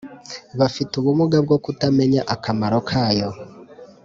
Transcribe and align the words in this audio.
bafite 0.59 0.91
ubumuga 0.99 1.37
bwo 1.45 1.57
kutamenya 1.65 2.21
akamaro 2.33 2.77
kayo. 2.89 3.29